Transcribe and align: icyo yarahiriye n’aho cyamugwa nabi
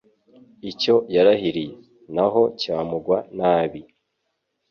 icyo 0.71 0.95
yarahiriye 1.15 1.75
n’aho 2.15 2.41
cyamugwa 2.59 3.17
nabi 3.37 3.81